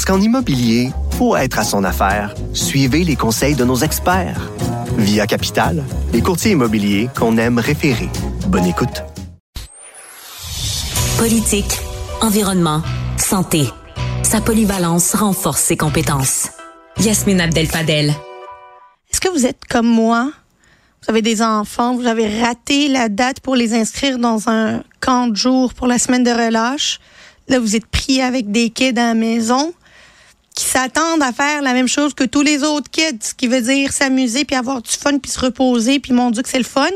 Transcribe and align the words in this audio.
Parce 0.00 0.16
qu'en 0.16 0.24
immobilier, 0.24 0.92
pour 1.18 1.36
être 1.36 1.58
à 1.58 1.62
son 1.62 1.84
affaire, 1.84 2.34
suivez 2.54 3.04
les 3.04 3.16
conseils 3.16 3.54
de 3.54 3.66
nos 3.66 3.76
experts. 3.76 4.50
Via 4.96 5.26
Capital, 5.26 5.84
les 6.14 6.22
courtiers 6.22 6.52
immobiliers 6.52 7.10
qu'on 7.14 7.36
aime 7.36 7.58
référer. 7.58 8.08
Bonne 8.46 8.64
écoute. 8.64 9.04
Politique, 11.18 11.78
environnement, 12.22 12.80
santé. 13.18 13.68
Sa 14.22 14.40
polyvalence 14.40 15.14
renforce 15.14 15.60
ses 15.60 15.76
compétences. 15.76 16.48
Yasmine 16.98 17.42
Abdel-Fadel. 17.42 18.14
Est-ce 19.12 19.20
que 19.20 19.28
vous 19.28 19.44
êtes 19.44 19.66
comme 19.68 19.86
moi? 19.86 20.32
Vous 21.02 21.10
avez 21.10 21.20
des 21.20 21.42
enfants, 21.42 21.94
vous 21.94 22.06
avez 22.06 22.40
raté 22.40 22.88
la 22.88 23.10
date 23.10 23.40
pour 23.40 23.54
les 23.54 23.74
inscrire 23.74 24.18
dans 24.18 24.48
un 24.48 24.82
camp 25.00 25.28
de 25.28 25.36
jour 25.36 25.74
pour 25.74 25.86
la 25.86 25.98
semaine 25.98 26.24
de 26.24 26.30
relâche. 26.30 27.00
Là, 27.48 27.60
vous 27.60 27.76
êtes 27.76 27.84
pris 27.84 28.22
avec 28.22 28.50
des 28.50 28.70
kids 28.70 28.98
à 28.98 29.08
la 29.08 29.14
maison 29.14 29.74
qui 30.60 30.66
s'attendent 30.66 31.22
à 31.22 31.32
faire 31.32 31.62
la 31.62 31.72
même 31.72 31.88
chose 31.88 32.12
que 32.12 32.24
tous 32.24 32.42
les 32.42 32.62
autres 32.64 32.90
kids, 32.90 33.18
ce 33.22 33.32
qui 33.32 33.46
veut 33.46 33.62
dire 33.62 33.94
s'amuser 33.94 34.44
puis 34.44 34.56
avoir 34.56 34.82
du 34.82 34.90
fun 34.90 35.16
puis 35.16 35.30
se 35.30 35.40
reposer 35.40 36.00
puis 36.00 36.12
mon 36.12 36.30
Dieu 36.30 36.42
que 36.42 36.50
c'est 36.50 36.58
le 36.58 36.64
fun. 36.64 36.90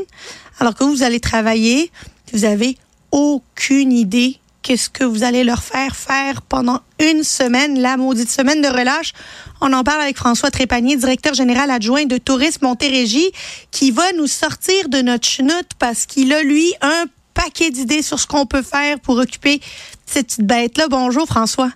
Alors 0.59 0.75
que 0.75 0.83
vous, 0.83 1.01
allez 1.01 1.19
travailler, 1.19 1.91
vous 2.31 2.45
avez 2.45 2.77
aucune 3.11 3.91
idée 3.91 4.39
qu'est-ce 4.61 4.87
que 4.91 5.03
vous 5.03 5.23
allez 5.23 5.43
leur 5.43 5.63
faire 5.63 5.95
faire 5.95 6.43
pendant 6.43 6.81
une 6.99 7.23
semaine, 7.23 7.79
la 7.81 7.97
maudite 7.97 8.29
semaine 8.29 8.61
de 8.61 8.67
relâche. 8.67 9.13
On 9.61 9.73
en 9.73 9.83
parle 9.83 10.01
avec 10.01 10.17
François 10.17 10.51
Trépanier, 10.51 10.95
directeur 10.95 11.33
général 11.33 11.71
adjoint 11.71 12.05
de 12.05 12.19
Tourisme 12.19 12.65
Montérégie, 12.65 13.31
qui 13.71 13.89
va 13.89 14.11
nous 14.13 14.27
sortir 14.27 14.89
de 14.89 15.01
notre 15.01 15.27
chenoute 15.27 15.69
parce 15.79 16.05
qu'il 16.05 16.33
a, 16.33 16.43
lui, 16.43 16.71
un 16.81 17.05
paquet 17.33 17.71
d'idées 17.71 18.03
sur 18.03 18.19
ce 18.19 18.27
qu'on 18.27 18.45
peut 18.45 18.63
faire 18.63 18.99
pour 18.99 19.17
occuper 19.17 19.59
cette 20.05 20.27
petite 20.27 20.45
bête-là. 20.45 20.87
Bonjour, 20.87 21.25
François. 21.25 21.71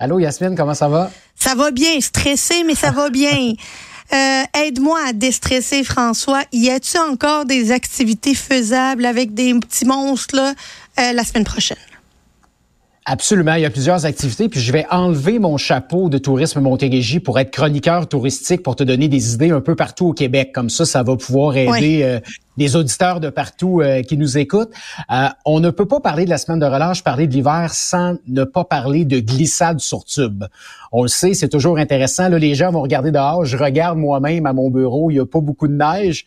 Allô, 0.00 0.18
Yasmine, 0.18 0.56
comment 0.56 0.74
ça 0.74 0.88
va? 0.88 1.10
Ça 1.36 1.54
va 1.54 1.70
bien, 1.70 2.00
stressé, 2.00 2.64
mais 2.66 2.74
ça 2.74 2.90
va 2.90 3.10
bien. 3.10 3.52
Euh, 4.12 4.42
Aide-moi 4.66 4.98
à 5.06 5.12
déstresser, 5.12 5.84
François. 5.84 6.42
Y 6.52 6.68
a-t-il 6.70 6.98
encore 7.12 7.44
des 7.44 7.70
activités 7.70 8.34
faisables 8.34 9.06
avec 9.06 9.34
des 9.34 9.54
petits 9.54 9.84
monstres 9.84 10.34
là, 10.34 10.52
euh, 10.98 11.12
la 11.12 11.22
semaine 11.22 11.44
prochaine? 11.44 11.76
Absolument, 13.04 13.54
il 13.54 13.62
y 13.62 13.64
a 13.64 13.70
plusieurs 13.70 14.06
activités, 14.06 14.48
puis 14.48 14.58
je 14.60 14.72
vais 14.72 14.84
enlever 14.90 15.38
mon 15.38 15.56
chapeau 15.56 16.08
de 16.08 16.18
tourisme 16.18 16.58
Montérégie 16.60 17.20
pour 17.20 17.38
être 17.38 17.52
chroniqueur 17.52 18.08
touristique 18.08 18.64
pour 18.64 18.74
te 18.74 18.82
donner 18.82 19.06
des 19.06 19.34
idées 19.34 19.50
un 19.50 19.60
peu 19.60 19.76
partout 19.76 20.06
au 20.08 20.12
Québec. 20.12 20.50
Comme 20.52 20.70
ça, 20.70 20.84
ça 20.84 21.04
va 21.04 21.14
pouvoir 21.16 21.56
aider 21.56 21.70
Oui. 21.70 22.02
euh, 22.02 22.18
les 22.60 22.76
auditeurs 22.76 23.20
de 23.20 23.30
partout 23.30 23.80
euh, 23.80 24.02
qui 24.02 24.18
nous 24.18 24.36
écoutent. 24.36 24.72
Euh, 25.10 25.28
on 25.46 25.60
ne 25.60 25.70
peut 25.70 25.86
pas 25.86 25.98
parler 26.00 26.26
de 26.26 26.30
la 26.30 26.36
semaine 26.36 26.60
de 26.60 26.66
relâche, 26.66 27.02
parler 27.02 27.26
de 27.26 27.32
l'hiver 27.32 27.70
sans 27.72 28.16
ne 28.28 28.44
pas 28.44 28.64
parler 28.64 29.06
de 29.06 29.18
glissade 29.18 29.80
sur 29.80 30.04
tube. 30.04 30.44
On 30.92 31.02
le 31.02 31.08
sait, 31.08 31.32
c'est 31.32 31.48
toujours 31.48 31.78
intéressant. 31.78 32.28
Là, 32.28 32.38
les 32.38 32.54
gens 32.54 32.70
vont 32.70 32.82
regarder 32.82 33.12
dehors. 33.12 33.46
Je 33.46 33.56
regarde 33.56 33.96
moi-même 33.96 34.44
à 34.44 34.52
mon 34.52 34.70
bureau, 34.70 35.10
il 35.10 35.14
n'y 35.14 35.20
a 35.20 35.24
pas 35.24 35.40
beaucoup 35.40 35.68
de 35.68 35.72
neige. 35.72 36.26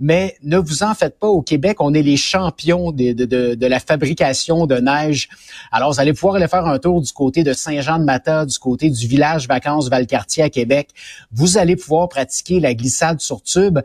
Mais 0.00 0.36
ne 0.42 0.56
vous 0.56 0.82
en 0.82 0.94
faites 0.94 1.18
pas, 1.18 1.28
au 1.28 1.42
Québec, 1.42 1.76
on 1.80 1.92
est 1.92 2.02
les 2.02 2.16
champions 2.16 2.90
de, 2.90 3.12
de, 3.12 3.26
de, 3.26 3.54
de 3.54 3.66
la 3.66 3.78
fabrication 3.78 4.66
de 4.66 4.76
neige. 4.76 5.28
Alors, 5.70 5.92
vous 5.92 6.00
allez 6.00 6.14
pouvoir 6.14 6.36
aller 6.36 6.48
faire 6.48 6.66
un 6.66 6.78
tour 6.78 7.02
du 7.02 7.12
côté 7.12 7.44
de 7.44 7.52
Saint-Jean-de-Mata, 7.52 8.46
du 8.46 8.58
côté 8.58 8.88
du 8.88 9.06
village 9.06 9.46
vacances 9.48 9.90
Valcartier 9.90 10.44
à 10.44 10.50
Québec. 10.50 10.88
Vous 11.30 11.58
allez 11.58 11.76
pouvoir 11.76 12.08
pratiquer 12.08 12.58
la 12.58 12.74
glissade 12.74 13.20
sur 13.20 13.42
tube. 13.42 13.80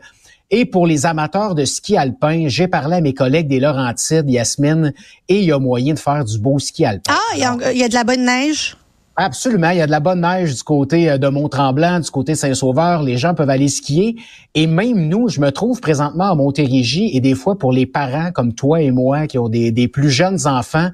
Et 0.50 0.64
pour 0.64 0.86
les 0.86 1.06
amateurs 1.06 1.54
de 1.54 1.64
ski 1.64 1.96
alpin, 1.96 2.44
j'ai 2.48 2.66
parlé 2.66 2.96
à 2.96 3.00
mes 3.00 3.14
collègues 3.14 3.46
des 3.48 3.60
Laurentides, 3.60 4.28
Yasmine, 4.28 4.92
et 5.28 5.38
il 5.38 5.44
y 5.44 5.52
a 5.52 5.58
moyen 5.58 5.94
de 5.94 5.98
faire 5.98 6.24
du 6.24 6.38
beau 6.38 6.58
ski 6.58 6.84
alpin. 6.84 7.12
Ah, 7.14 7.34
il 7.36 7.40
y, 7.40 7.44
a- 7.44 7.72
il 7.72 7.78
y 7.78 7.84
a 7.84 7.88
de 7.88 7.94
la 7.94 8.04
bonne 8.04 8.24
neige? 8.24 8.76
Absolument, 9.16 9.70
il 9.70 9.78
y 9.78 9.80
a 9.82 9.86
de 9.86 9.90
la 9.90 10.00
bonne 10.00 10.22
neige 10.22 10.54
du 10.54 10.62
côté 10.62 11.10
euh, 11.10 11.18
de 11.18 11.28
Mont-Tremblant, 11.28 12.00
du 12.00 12.10
côté 12.10 12.34
Saint-Sauveur, 12.34 13.02
les 13.02 13.18
gens 13.18 13.34
peuvent 13.34 13.50
aller 13.50 13.68
skier 13.68 14.16
et 14.54 14.66
même 14.66 15.08
nous, 15.08 15.28
je 15.28 15.40
me 15.40 15.50
trouve 15.52 15.80
présentement 15.80 16.30
à 16.30 16.34
Montérégie 16.34 17.10
et 17.14 17.20
des 17.20 17.34
fois 17.34 17.58
pour 17.58 17.72
les 17.72 17.84
parents 17.86 18.30
comme 18.32 18.54
toi 18.54 18.80
et 18.80 18.90
moi 18.92 19.26
qui 19.26 19.36
ont 19.36 19.48
des, 19.50 19.72
des 19.72 19.88
plus 19.88 20.10
jeunes 20.10 20.46
enfants, 20.46 20.88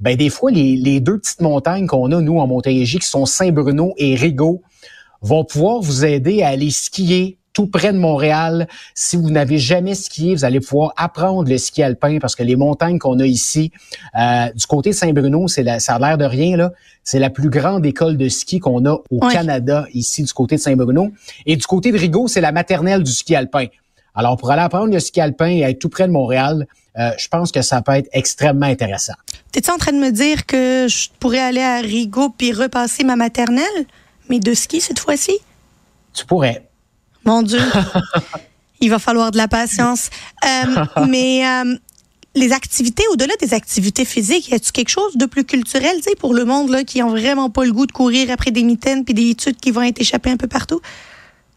ben 0.00 0.16
des 0.16 0.28
fois 0.30 0.50
les, 0.50 0.76
les 0.76 0.98
deux 0.98 1.18
petites 1.18 1.40
montagnes 1.40 1.86
qu'on 1.86 2.10
a 2.10 2.20
nous 2.20 2.38
en 2.38 2.46
Montérégie 2.48 2.98
qui 2.98 3.06
sont 3.08 3.26
Saint-Bruno 3.26 3.94
et 3.96 4.16
Rigaud 4.16 4.62
vont 5.22 5.44
pouvoir 5.44 5.80
vous 5.80 6.04
aider 6.04 6.42
à 6.42 6.48
aller 6.48 6.70
skier 6.70 7.37
tout 7.58 7.66
près 7.66 7.92
de 7.92 7.98
Montréal. 7.98 8.68
Si 8.94 9.16
vous 9.16 9.30
n'avez 9.30 9.58
jamais 9.58 9.96
skié, 9.96 10.32
vous 10.36 10.44
allez 10.44 10.60
pouvoir 10.60 10.92
apprendre 10.96 11.48
le 11.48 11.58
ski 11.58 11.82
alpin 11.82 12.20
parce 12.20 12.36
que 12.36 12.44
les 12.44 12.54
montagnes 12.54 13.00
qu'on 13.00 13.18
a 13.18 13.26
ici, 13.26 13.72
euh, 14.16 14.46
du 14.54 14.64
côté 14.64 14.90
de 14.90 14.94
Saint-Bruno, 14.94 15.48
c'est 15.48 15.64
la, 15.64 15.80
ça 15.80 15.96
a 15.96 15.98
l'air 15.98 16.18
de 16.18 16.24
rien 16.24 16.56
là, 16.56 16.70
c'est 17.02 17.18
la 17.18 17.30
plus 17.30 17.50
grande 17.50 17.84
école 17.84 18.16
de 18.16 18.28
ski 18.28 18.60
qu'on 18.60 18.86
a 18.86 18.92
au 18.92 19.02
Oui. 19.10 19.32
Canada 19.32 19.86
ici 19.92 20.22
du 20.22 20.32
côté 20.32 20.54
de 20.54 20.60
Saint-Bruno. 20.60 21.10
Et 21.46 21.56
du 21.56 21.66
côté 21.66 21.90
de 21.90 21.98
Rigaud, 21.98 22.28
c'est 22.28 22.40
la 22.40 22.52
maternelle 22.52 23.02
du 23.02 23.10
ski 23.10 23.34
alpin. 23.34 23.66
Alors 24.14 24.36
pour 24.36 24.52
aller 24.52 24.62
apprendre 24.62 24.92
le 24.92 25.00
ski 25.00 25.20
alpin 25.20 25.48
et 25.48 25.62
être 25.62 25.80
tout 25.80 25.88
près 25.88 26.06
de 26.06 26.12
Montréal, 26.12 26.64
euh, 26.96 27.10
je 27.18 27.26
pense 27.26 27.50
que 27.50 27.62
ça 27.62 27.82
peut 27.82 27.90
être 27.90 28.08
extrêmement 28.12 28.66
intéressant. 28.66 29.14
T'es-tu 29.50 29.70
en 29.72 29.78
train 29.78 29.90
de 29.92 29.98
me 29.98 30.12
dire 30.12 30.46
que 30.46 30.86
je 30.88 31.08
pourrais 31.18 31.40
aller 31.40 31.60
à 31.60 31.80
Rigaud 31.80 32.32
puis 32.38 32.52
repasser 32.52 33.02
ma 33.02 33.16
maternelle, 33.16 33.64
mais 34.28 34.38
de 34.38 34.54
ski 34.54 34.80
cette 34.80 35.00
fois-ci? 35.00 35.36
Tu 36.14 36.24
pourrais. 36.24 36.67
Mon 37.24 37.42
Dieu, 37.42 37.60
il 38.80 38.90
va 38.90 38.98
falloir 38.98 39.30
de 39.30 39.36
la 39.36 39.48
patience. 39.48 40.10
Euh, 40.44 40.84
mais 41.08 41.46
euh, 41.46 41.76
les 42.34 42.52
activités, 42.52 43.04
au-delà 43.12 43.34
des 43.40 43.54
activités 43.54 44.04
physiques, 44.04 44.48
y 44.48 44.54
a-tu 44.54 44.72
quelque 44.72 44.90
chose 44.90 45.16
de 45.16 45.26
plus 45.26 45.44
culturel, 45.44 45.96
pour 46.18 46.34
le 46.34 46.44
monde 46.44 46.70
là, 46.70 46.84
qui 46.84 47.02
ont 47.02 47.10
vraiment 47.10 47.50
pas 47.50 47.64
le 47.64 47.72
goût 47.72 47.86
de 47.86 47.92
courir 47.92 48.30
après 48.30 48.50
des 48.50 48.62
mitaines 48.62 49.04
puis 49.04 49.14
des 49.14 49.30
études 49.30 49.56
qui 49.56 49.70
vont 49.70 49.82
être 49.82 50.00
échappées 50.00 50.30
un 50.30 50.36
peu 50.36 50.48
partout? 50.48 50.80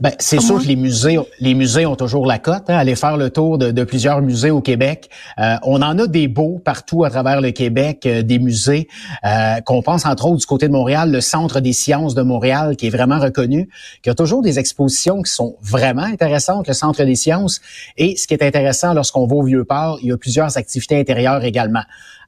Ben, 0.02 0.14
c'est 0.18 0.38
Comment? 0.38 0.48
sûr 0.48 0.64
que 0.64 0.68
les 0.68 0.76
musées, 0.76 1.20
les 1.40 1.54
musées 1.54 1.86
ont 1.86 1.96
toujours 1.96 2.26
la 2.26 2.40
cote. 2.40 2.70
Hein, 2.70 2.76
aller 2.76 2.96
faire 2.96 3.18
le 3.18 3.30
tour 3.30 3.60
de, 3.60 3.70
de 3.70 3.84
plusieurs 3.84 4.24
musées 4.24 4.50
au 4.50 4.60
Québec. 4.60 5.12
Euh, 5.38 5.58
on 5.62 5.84
en 5.84 6.00
a 6.00 6.08
des 6.08 6.28
beaux 6.28 6.58
partout 6.58 7.04
à 7.04 7.12
travers 7.12 7.40
le 7.40 7.52
Québec, 7.52 8.08
euh, 8.08 8.24
des 8.24 8.40
musées 8.40 8.88
euh, 9.24 9.62
qu'on 9.62 9.84
pense 9.84 10.08
entre 10.08 10.26
autres 10.26 10.40
du 10.40 10.46
côté 10.48 10.68
de 10.68 10.74
Montréal, 10.74 11.12
le 11.12 11.22
Centre 11.22 11.60
des 11.60 11.74
sciences 11.74 12.16
de 12.16 12.24
Montréal, 12.24 12.76
qui 12.78 12.88
est 12.88 12.90
vraiment 12.90 13.20
reconnu, 13.20 13.70
qui 14.02 14.10
a 14.10 14.16
toujours 14.16 14.42
des 14.42 14.58
expositions 14.58 15.22
qui 15.22 15.32
sont 15.32 15.56
vraiment 15.62 16.02
intéressantes, 16.02 16.68
le 16.68 16.74
Centre 16.74 17.04
des 17.04 17.16
sciences. 17.16 17.62
Et 17.96 18.16
ce 18.16 18.26
qui 18.26 18.34
est 18.34 18.44
intéressant 18.44 18.96
lorsqu'on 18.96 19.28
va 19.28 19.36
au 19.36 19.44
Vieux-Port, 19.44 20.00
il 20.02 20.10
y 20.10 20.12
a 20.12 20.18
plusieurs 20.18 20.58
activités 20.58 21.00
intérieures 21.00 21.44
également. 21.44 21.84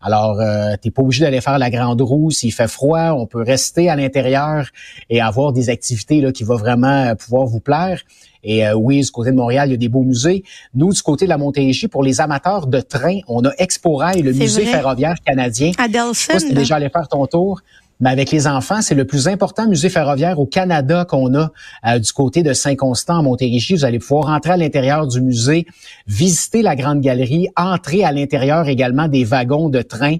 Alors, 0.06 0.40
euh, 0.41 0.75
t'es 0.81 0.91
pas 0.91 1.02
obligé 1.02 1.24
d'aller 1.24 1.40
faire 1.40 1.58
la 1.58 1.69
grande 1.69 2.02
roue 2.02 2.30
s'il 2.30 2.52
fait 2.52 2.68
froid. 2.68 3.12
On 3.14 3.25
peut 3.25 3.41
rester 3.41 3.90
à 3.90 3.96
l'intérieur 3.96 4.68
et 5.09 5.22
avoir 5.22 5.53
des 5.53 5.69
activités 5.69 6.19
là, 6.19 6.31
qui 6.34 6.44
vont 6.44 6.58
vraiment 6.58 7.06
euh, 7.06 7.16
pouvoir 7.16 7.46
vous 7.47 7.62
plaire. 7.62 8.02
Et 8.44 8.68
euh, 8.68 8.74
oui, 8.74 9.02
du 9.02 9.09
côté 9.12 9.31
de 9.31 9.36
Montréal, 9.38 9.69
il 9.69 9.72
y 9.72 9.75
a 9.75 9.78
des 9.78 9.88
beaux 9.88 10.03
musées. 10.03 10.44
Nous, 10.75 10.91
du 10.91 11.02
côté 11.02 11.24
de 11.24 11.30
la 11.30 11.38
Montérégie, 11.38 11.88
pour 11.88 12.03
les 12.03 12.19
amateurs 12.19 12.68
de 12.68 12.81
train, 12.81 13.19
on 13.30 13.46
a 13.46 13.52
Expo 13.58 13.96
Rail, 13.96 14.22
le 14.22 14.34
musée 14.34 14.64
vrai. 14.64 14.72
ferroviaire 14.72 15.16
canadien. 15.25 15.72
À 15.78 15.88
Je 15.88 15.91
sais 15.94 15.94
pas 15.94 16.34
Delson, 16.34 16.40
si 16.40 16.47
t'es 16.50 16.53
là. 16.53 16.59
déjà 16.59 16.75
allé 16.75 16.90
faire 16.90 17.08
ton 17.08 17.25
tour. 17.25 17.62
Mais 18.03 18.09
avec 18.09 18.31
les 18.31 18.47
enfants, 18.47 18.81
c'est 18.81 18.96
le 18.96 19.06
plus 19.06 19.30
important 19.30 19.66
musée 19.66 19.88
ferroviaire 19.88 20.38
au 20.38 20.46
Canada 20.46 21.05
qu'on 21.05 21.34
a 21.35 21.53
euh, 21.88 22.00
du 22.00 22.11
côté 22.11 22.44
de 22.44 22.52
Saint-Constant, 22.52 23.20
en 23.20 23.23
Montérégie. 23.23 23.76
Vous 23.76 23.85
allez 23.85 24.00
pouvoir 24.00 24.26
rentrer 24.26 24.52
à 24.52 24.58
l'intérieur 24.58 25.08
du 25.08 25.22
musée, 25.22 25.66
visiter 26.05 26.61
la 26.61 26.76
grande 26.76 27.00
galerie, 27.00 27.47
entrer 27.55 28.03
à 28.03 28.11
l'intérieur 28.11 28.67
également 28.67 29.08
des 29.08 29.23
wagons 29.23 29.70
de 29.70 29.82
train. 29.82 30.17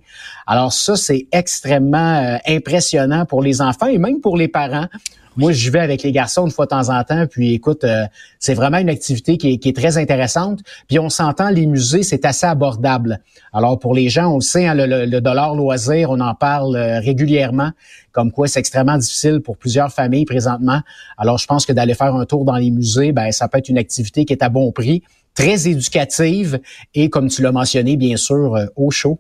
Alors 0.48 0.72
ça, 0.72 0.96
c'est 0.96 1.28
extrêmement 1.34 2.24
euh, 2.24 2.38
impressionnant 2.48 3.26
pour 3.26 3.44
les 3.44 3.62
enfants 3.62 3.88
et 3.88 3.98
même 3.98 4.22
pour 4.22 4.38
les 4.38 4.48
parents. 4.48 4.88
Moi, 5.36 5.52
je 5.52 5.72
vais 5.72 5.80
avec 5.80 6.04
les 6.04 6.12
garçons 6.12 6.46
une 6.46 6.52
fois 6.52 6.66
de 6.66 6.70
temps 6.70 6.90
en 6.90 7.04
temps, 7.04 7.26
puis 7.28 7.54
écoute, 7.56 7.84
euh, 7.84 8.06
c'est 8.40 8.54
vraiment 8.54 8.78
une 8.78 8.90
activité 8.90 9.38
qui 9.38 9.54
est, 9.54 9.58
qui 9.58 9.70
est 9.70 9.76
très 9.76 9.98
intéressante. 9.98 10.60
Puis 10.88 11.00
on 11.00 11.10
s'entend, 11.10 11.50
les 11.50 11.66
musées, 11.66 12.04
c'est 12.04 12.24
assez 12.26 12.46
abordable. 12.46 13.20
Alors 13.52 13.80
pour 13.80 13.96
les 13.96 14.10
gens, 14.10 14.32
on 14.32 14.36
le 14.36 14.42
sait, 14.42 14.68
hein, 14.68 14.76
le, 14.76 14.86
le- 14.86 15.06
le 15.06 15.22
dollar 15.22 15.56
loisir, 15.56 16.12
on 16.12 16.20
en 16.20 16.36
parle 16.36 16.76
euh, 16.76 17.00
régulièrement, 17.00 17.72
comme 18.12 18.32
quoi 18.32 18.48
c'est 18.48 18.60
extrêmement 18.60 18.98
difficile 18.98 19.40
pour 19.42 19.58
plusieurs 19.58 19.92
familles 19.92 20.26
présentement. 20.26 20.82
Alors 21.18 21.40
je 21.40 21.48
pense 21.48 21.66
que 21.66 21.74
d'aller 21.74 21.96
faire 21.96 22.14
un 22.14 22.26
tour 22.26 22.46
dans 22.46 22.58
les 22.58 22.70
musées, 22.70 23.12
ben 23.12 23.32
ça 23.32 23.48
peut 23.48 23.58
être 23.58 23.70
une 23.70 23.80
activité 23.80 24.26
qui 24.26 24.34
est 24.34 24.44
à 24.44 24.50
bon 24.50 24.72
prix, 24.72 25.02
très 25.34 25.68
éducative 25.68 26.60
et 26.94 27.10
comme 27.10 27.28
tu 27.28 27.42
l'as 27.42 27.52
mentionné, 27.52 27.98
bien 27.98 28.18
sûr, 28.18 28.56
euh, 28.56 28.66
au 28.76 28.92
chaud. 28.92 29.20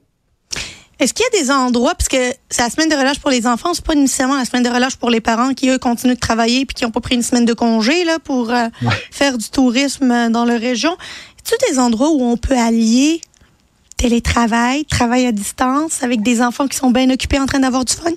Est-ce 1.00 1.14
qu'il 1.14 1.26
y 1.32 1.38
a 1.38 1.42
des 1.42 1.52
endroits, 1.52 1.96
parce 1.96 2.08
que 2.08 2.34
c'est 2.50 2.62
la 2.62 2.70
semaine 2.70 2.90
de 2.90 2.96
relâche 2.96 3.20
pour 3.20 3.30
les 3.30 3.48
enfants, 3.48 3.74
c'est 3.74 3.84
pas 3.84 3.96
nécessairement 3.96 4.38
la 4.38 4.46
semaine 4.46 4.64
de 4.64 4.70
relâche 4.70 4.96
pour 4.96 5.10
les 5.10 5.22
parents 5.22 5.54
qui, 5.54 5.70
eux, 5.70 5.78
continuent 5.78 6.14
de 6.14 6.20
travailler 6.20 6.66
puis 6.66 6.76
qui 6.76 6.84
n'ont 6.84 6.92
pas 6.92 7.02
pris 7.02 7.16
une 7.16 7.24
semaine 7.24 7.46
de 7.46 7.54
congé 7.54 8.04
là, 8.06 8.20
pour 8.20 8.52
euh, 8.52 8.68
faire 9.12 9.38
du 9.38 9.50
tourisme 9.50 10.12
euh, 10.12 10.30
dans 10.30 10.46
leur 10.46 10.60
région. 10.60 10.96
A 11.52 11.72
des 11.72 11.78
endroits 11.78 12.10
où 12.10 12.24
on 12.24 12.38
peut 12.38 12.58
allier 12.58 13.22
télétravail, 13.98 14.86
travail 14.86 15.28
à 15.28 15.32
distance 15.32 16.02
avec 16.02 16.22
des 16.22 16.42
enfants 16.42 16.68
qui 16.68 16.78
sont 16.78 16.90
bien 16.90 17.10
occupés 17.10 17.40
en 17.40 17.46
train 17.46 17.60
d'avoir 17.60 17.86
du 17.86 17.94
fun? 17.94 18.12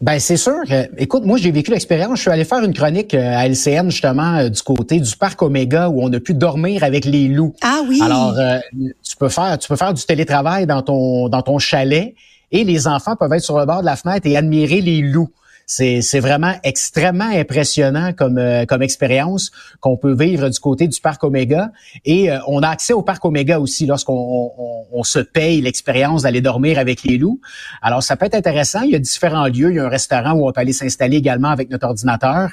Ben 0.00 0.18
c'est 0.18 0.36
sûr. 0.36 0.60
écoute, 0.98 1.24
moi 1.24 1.38
j'ai 1.38 1.50
vécu 1.50 1.70
l'expérience. 1.70 2.16
Je 2.16 2.22
suis 2.22 2.30
allé 2.30 2.44
faire 2.44 2.62
une 2.62 2.74
chronique 2.74 3.14
euh, 3.14 3.36
à 3.36 3.48
LCN 3.48 3.90
justement 3.90 4.36
euh, 4.36 4.48
du 4.50 4.60
côté 4.60 5.00
du 5.00 5.16
parc 5.16 5.40
Omega 5.40 5.88
où 5.88 6.02
on 6.02 6.12
a 6.12 6.20
pu 6.20 6.34
dormir 6.34 6.84
avec 6.84 7.06
les 7.06 7.28
loups. 7.28 7.54
Ah 7.62 7.80
oui. 7.88 8.00
Alors 8.02 8.38
euh, 8.38 8.58
tu 9.02 9.16
peux 9.18 9.30
faire 9.30 9.56
tu 9.58 9.68
peux 9.68 9.76
faire 9.76 9.94
du 9.94 10.04
télétravail 10.04 10.66
dans 10.66 10.82
ton 10.82 11.30
dans 11.30 11.40
ton 11.40 11.58
chalet 11.58 12.14
et 12.52 12.64
les 12.64 12.86
enfants 12.86 13.16
peuvent 13.16 13.32
être 13.32 13.42
sur 13.42 13.58
le 13.58 13.64
bord 13.64 13.80
de 13.80 13.86
la 13.86 13.96
fenêtre 13.96 14.26
et 14.26 14.36
admirer 14.36 14.82
les 14.82 15.00
loups. 15.00 15.30
C'est 15.68 16.20
vraiment 16.20 16.54
extrêmement 16.62 17.28
impressionnant 17.28 18.12
comme, 18.12 18.38
euh, 18.38 18.66
comme 18.66 18.82
expérience 18.82 19.50
qu'on 19.80 19.96
peut 19.96 20.14
vivre 20.14 20.48
du 20.48 20.60
côté 20.60 20.86
du 20.86 21.00
parc 21.00 21.24
Omega. 21.24 21.72
Et 22.04 22.30
euh, 22.30 22.38
on 22.46 22.60
a 22.62 22.68
accès 22.68 22.92
au 22.92 23.02
parc 23.02 23.24
Omega 23.24 23.58
aussi 23.58 23.84
lorsqu'on 23.84 24.52
on, 24.92 25.02
se 25.02 25.18
paye 25.18 25.60
l'expérience 25.60 26.22
d'aller 26.22 26.40
dormir 26.40 26.78
avec 26.78 27.02
les 27.02 27.18
loups. 27.18 27.40
Alors, 27.82 28.04
ça 28.04 28.16
peut 28.16 28.26
être 28.26 28.36
intéressant. 28.36 28.82
Il 28.82 28.92
y 28.92 28.94
a 28.94 29.00
différents 29.00 29.46
lieux. 29.46 29.70
Il 29.70 29.74
y 29.74 29.80
a 29.80 29.86
un 29.86 29.88
restaurant 29.88 30.34
où 30.34 30.48
on 30.48 30.52
peut 30.52 30.60
aller 30.60 30.72
s'installer 30.72 31.16
également 31.16 31.50
avec 31.50 31.68
notre 31.68 31.88
ordinateur. 31.88 32.50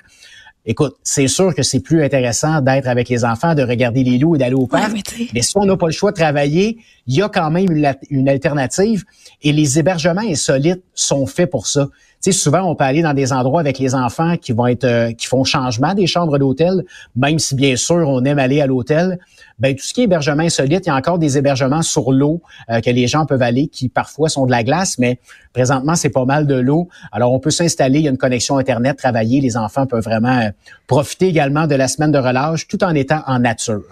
Écoute, 0.66 0.96
c'est 1.04 1.28
sûr 1.28 1.54
que 1.54 1.62
c'est 1.62 1.82
plus 1.82 2.04
intéressant 2.04 2.62
d'être 2.62 2.88
avec 2.88 3.10
les 3.10 3.26
enfants, 3.26 3.54
de 3.54 3.64
regarder 3.64 4.04
les 4.04 4.18
loups 4.18 4.36
et 4.36 4.40
d'aller 4.40 4.56
au 4.56 4.66
parc. 4.66 4.94
mais, 5.34 5.42
si 5.42 5.52
on 5.56 5.66
n'a 5.66 5.78
pas 5.78 5.88
le 5.88 5.92
choix 5.92 6.12
de 6.12 6.16
travailler, 6.16 6.80
il 7.06 7.16
y 7.16 7.22
a 7.22 7.30
quand 7.30 7.52
même 7.52 7.68
une 8.10 8.30
alternative. 8.30 9.04
Et 9.44 9.52
les 9.52 9.78
hébergements 9.78 10.22
insolites 10.22 10.84
sont 10.96 11.28
faits 11.28 11.52
pour 11.52 11.68
ça 11.68 11.90
sais, 12.24 12.32
souvent, 12.32 12.62
on 12.64 12.76
peut 12.76 12.86
aller 12.86 13.02
dans 13.02 13.14
des 13.14 13.34
endroits 13.34 13.60
avec 13.60 13.80
les 13.80 13.94
enfants 13.96 14.38
qui 14.38 14.54
vont 14.54 14.68
être, 14.68 14.86
euh, 14.86 15.12
qui 15.12 15.28
font 15.28 15.44
changement 15.44 15.94
des 15.94 16.08
chambres 16.08 16.38
d'hôtel, 16.38 16.84
même 17.16 17.38
si 17.38 17.56
bien 17.56 17.76
sûr 17.76 18.08
on 18.08 18.24
aime 18.24 18.40
aller 18.40 18.62
à 18.62 18.68
l'hôtel. 18.68 19.20
Ben 19.60 19.76
tout 19.76 19.84
ce 19.84 19.94
qui 19.94 20.02
est 20.02 20.04
hébergement 20.06 20.44
insolite, 20.44 20.86
il 20.86 20.90
y 20.90 20.92
a 20.92 20.96
encore 20.96 21.20
des 21.20 21.38
hébergements 21.38 21.82
sur 21.82 22.12
l'eau 22.12 22.42
euh, 22.70 22.82
que 22.82 22.90
les 22.90 23.08
gens 23.08 23.26
peuvent 23.26 23.42
aller, 23.42 23.68
qui 23.68 23.90
parfois 23.90 24.30
sont 24.30 24.46
de 24.46 24.52
la 24.52 24.64
glace, 24.64 24.98
mais 24.98 25.20
présentement 25.54 25.96
c'est 25.96 26.10
pas 26.10 26.26
mal 26.26 26.48
de 26.48 26.56
l'eau. 26.56 26.88
Alors 27.12 27.34
on 27.34 27.40
peut 27.40 27.52
s'installer, 27.52 28.00
il 28.00 28.06
y 28.06 28.08
a 28.08 28.12
une 28.12 28.18
connexion 28.18 28.58
internet, 28.58 28.98
travailler. 28.98 29.42
Les 29.42 29.58
enfants 29.58 29.86
peuvent 29.86 30.04
vraiment 30.04 30.40
euh, 30.40 30.50
profiter 30.88 31.28
également 31.28 31.68
de 31.68 31.76
la 31.76 31.88
semaine 31.88 32.12
de 32.12 32.20
relâche, 32.20 32.68
tout 32.68 32.84
en 32.84 32.96
étant 32.96 33.22
en 33.28 33.40
nature. 33.40 33.84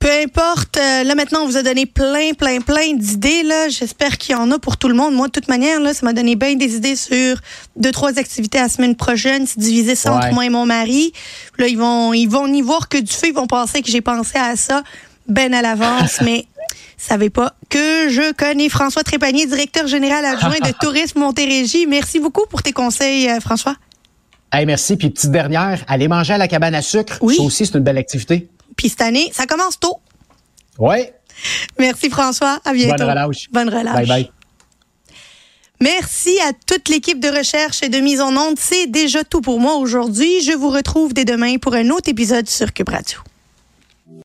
Peu 0.00 0.10
importe, 0.10 0.78
euh, 0.78 1.04
là 1.04 1.14
maintenant 1.14 1.42
on 1.42 1.46
vous 1.46 1.58
a 1.58 1.62
donné 1.62 1.84
plein, 1.84 2.32
plein, 2.32 2.60
plein 2.60 2.94
d'idées. 2.94 3.42
Là, 3.42 3.68
j'espère 3.68 4.16
qu'il 4.16 4.32
y 4.32 4.34
en 4.34 4.50
a 4.50 4.58
pour 4.58 4.78
tout 4.78 4.88
le 4.88 4.94
monde. 4.94 5.14
Moi, 5.14 5.26
de 5.26 5.32
toute 5.32 5.48
manière, 5.48 5.78
là, 5.78 5.92
ça 5.92 6.06
m'a 6.06 6.14
donné 6.14 6.36
bien 6.36 6.54
des 6.54 6.74
idées 6.74 6.96
sur 6.96 7.36
deux, 7.76 7.92
trois 7.92 8.18
activités 8.18 8.58
la 8.58 8.70
semaine 8.70 8.96
prochaine. 8.96 9.46
C'est 9.46 9.58
divisé 9.58 9.94
ça 9.94 10.14
entre 10.14 10.32
moi 10.32 10.46
et 10.46 10.48
mon 10.48 10.64
mari. 10.64 11.12
Là, 11.58 11.68
ils 11.68 11.76
vont, 11.76 12.14
ils 12.14 12.28
vont 12.28 12.48
n'y 12.48 12.62
voir 12.62 12.88
que 12.88 12.96
du 12.96 13.12
feu. 13.12 13.28
Ils 13.28 13.34
vont 13.34 13.46
penser 13.46 13.82
que 13.82 13.90
j'ai 13.90 14.00
pensé 14.00 14.38
à 14.38 14.56
ça 14.56 14.82
ben 15.28 15.54
à 15.54 15.62
l'avance, 15.62 16.20
mais 16.24 16.46
savez 16.96 17.30
pas 17.30 17.54
que 17.68 18.08
je 18.08 18.32
connais 18.32 18.68
François 18.68 19.02
Trépanier, 19.02 19.46
directeur 19.46 19.86
général 19.86 20.24
adjoint 20.24 20.58
de 20.60 20.72
Tourisme 20.80 21.20
Montérégie. 21.20 21.86
Merci 21.86 22.20
beaucoup 22.20 22.46
pour 22.48 22.62
tes 22.62 22.72
conseils, 22.72 23.28
euh, 23.28 23.40
François. 23.40 23.76
Hey, 24.52 24.66
merci. 24.66 24.96
Puis 24.96 25.10
petite 25.10 25.30
dernière, 25.30 25.84
aller 25.86 26.08
manger 26.08 26.34
à 26.34 26.38
la 26.38 26.48
cabane 26.48 26.74
à 26.74 26.82
sucre. 26.82 27.18
Oui. 27.20 27.36
Ça 27.36 27.42
aussi, 27.42 27.66
c'est 27.66 27.76
une 27.76 27.84
belle 27.84 27.98
activité. 27.98 28.48
Puis 28.80 28.88
cette 28.88 29.02
année, 29.02 29.30
ça 29.34 29.44
commence 29.44 29.78
tôt. 29.78 29.98
Oui. 30.78 31.04
Merci 31.78 32.08
François. 32.08 32.62
À 32.64 32.72
bientôt. 32.72 32.96
Bonne 32.96 33.10
relâche. 33.10 33.50
Bonne 33.52 33.68
relâche. 33.68 33.94
Bye 33.94 34.06
bye. 34.06 34.30
Merci 35.82 36.38
à 36.40 36.52
toute 36.66 36.88
l'équipe 36.88 37.20
de 37.20 37.28
recherche 37.28 37.82
et 37.82 37.90
de 37.90 37.98
mise 37.98 38.22
en 38.22 38.34
onde. 38.34 38.58
C'est 38.58 38.86
déjà 38.86 39.22
tout 39.22 39.42
pour 39.42 39.60
moi 39.60 39.74
aujourd'hui. 39.74 40.40
Je 40.40 40.52
vous 40.52 40.70
retrouve 40.70 41.12
dès 41.12 41.26
demain 41.26 41.58
pour 41.58 41.74
un 41.74 41.90
autre 41.90 42.08
épisode 42.08 42.48
sur 42.48 42.72
Cube 42.72 42.88
Radio. 42.88 43.18